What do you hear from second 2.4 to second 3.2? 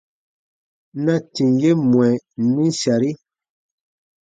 nim sari: